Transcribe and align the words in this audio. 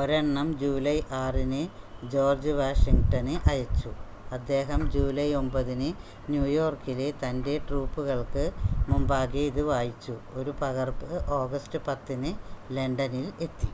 ഒരെണ്ണം 0.00 0.48
ജൂലൈ 0.60 0.94
6-ന് 1.16 1.58
George 2.12 2.52
Washington 2.60 3.34
അയച്ചു 3.52 3.90
അദ്ദേഹം 4.30 4.80
ജൂലൈ 4.94 5.26
9-ന് 5.34 5.90
ന്യൂയോർക്കിലെ 6.32 7.08
തൻ്റെ 7.24 7.56
ട്രൂപ്പുകൾക്ക് 7.68 8.46
മുമ്പാകെ 8.88 9.44
ഇത് 9.50 9.62
വായിച്ചു 9.70 10.16
ഒരു 10.38 10.54
പകർപ്പ് 10.62 11.10
ഓഗസ്റ്റ് 11.40 11.80
10-ന് 11.90 12.32
ലണ്ടനിൽ 12.78 13.28
എത്തി 13.48 13.70